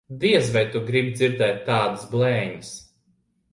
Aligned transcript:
Diez 0.21 0.47
vai 0.55 0.63
tu 0.75 0.81
gribi 0.87 1.11
dzirdēt 1.19 1.61
tādas 1.69 2.09
blēņas. 2.17 2.75